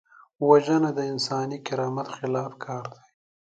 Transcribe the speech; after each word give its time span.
وژنه 0.47 0.89
د 0.97 0.99
انساني 1.11 1.57
کرامت 1.67 2.07
خلاف 2.17 2.51
کار 2.65 2.83
دی 2.93 3.01